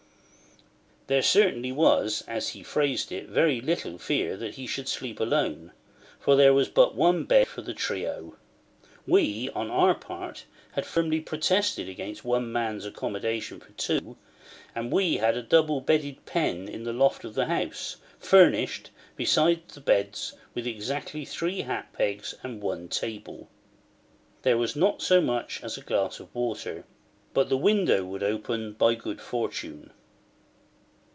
There 1.07 1.21
certainly 1.21 1.73
was, 1.73 2.23
as 2.25 2.49
he 2.49 2.63
phrased 2.63 3.11
it, 3.11 3.27
very 3.27 3.59
little 3.59 3.97
fear 3.97 4.37
that 4.37 4.55
he 4.55 4.65
should 4.65 4.87
sleep 4.87 5.19
alone; 5.19 5.73
for 6.21 6.37
there 6.37 6.53
was 6.53 6.69
but 6.69 6.95
one 6.95 7.25
bed 7.25 7.47
for 7.49 7.61
the 7.61 7.73
trio. 7.73 8.37
We, 9.05 9.49
on 9.49 9.69
our 9.69 9.93
part, 9.93 10.45
had 10.71 10.85
firmly 10.85 11.19
protested 11.19 11.89
against 11.89 12.23
one 12.23 12.49
man's 12.53 12.85
accommodation 12.85 13.59
for 13.59 13.71
two; 13.73 14.15
and 14.73 14.89
we 14.89 15.17
had 15.17 15.35
a 15.35 15.41
double 15.43 15.81
bedded 15.81 16.25
pen 16.25 16.69
in 16.69 16.85
the 16.85 16.93
loft 16.93 17.25
of 17.25 17.33
the 17.35 17.47
house, 17.47 17.97
furnished, 18.17 18.89
beside 19.17 19.67
the 19.67 19.81
beds, 19.81 20.31
with 20.53 20.65
exactly 20.65 21.25
three 21.25 21.63
hat 21.63 21.89
pegs 21.91 22.35
and 22.41 22.61
one 22.61 22.87
table. 22.87 23.49
There 24.43 24.57
was 24.57 24.77
not 24.77 25.01
so 25.01 25.19
much 25.19 25.59
as 25.61 25.77
a 25.77 25.81
glass 25.81 26.21
of 26.21 26.33
water. 26.33 26.85
But 27.33 27.49
the 27.49 27.57
window 27.57 28.05
would 28.05 28.23
open, 28.23 28.71
by 28.71 28.95
good 28.95 29.19
fortune. 29.19 29.89